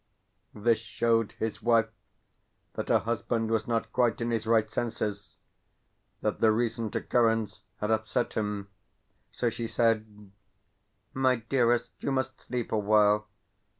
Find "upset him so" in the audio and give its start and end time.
7.91-9.51